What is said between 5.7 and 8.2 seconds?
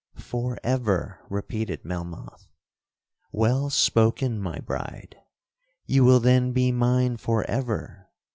You will then be mine for ever?